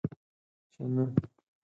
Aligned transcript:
چې 0.73 0.83
نه! 0.95 1.03